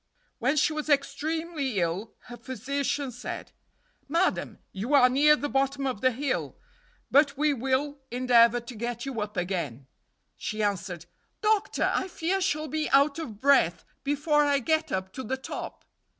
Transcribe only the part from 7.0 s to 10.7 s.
but we will endeavor to get you up again;" she